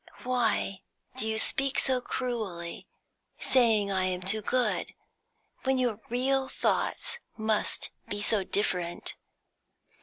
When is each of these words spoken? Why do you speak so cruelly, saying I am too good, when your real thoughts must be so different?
Why 0.23 0.81
do 1.15 1.27
you 1.27 1.37
speak 1.37 1.77
so 1.77 2.01
cruelly, 2.01 2.87
saying 3.37 3.91
I 3.91 4.05
am 4.05 4.21
too 4.23 4.41
good, 4.41 4.95
when 5.61 5.77
your 5.77 5.99
real 6.09 6.49
thoughts 6.49 7.19
must 7.37 7.91
be 8.07 8.19
so 8.19 8.43
different? 8.43 9.15